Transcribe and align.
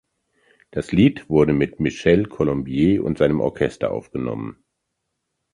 Das 0.71 0.91
Lied 0.91 1.29
wurde 1.29 1.53
mit 1.53 1.79
Michel 1.79 2.25
Colombier 2.25 3.03
und 3.03 3.19
seinem 3.19 3.39
Orchester 3.39 3.91
aufgenommen. 3.91 4.57